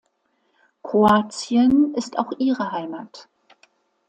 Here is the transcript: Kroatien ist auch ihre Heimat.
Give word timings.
Kroatien 0.81 1.93
ist 1.93 2.17
auch 2.17 2.31
ihre 2.39 2.71
Heimat. 2.71 3.29